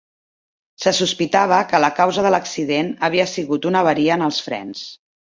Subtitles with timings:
[0.85, 4.87] Se sospitava que la causa de l'accident havia sigut una avaria en els frens.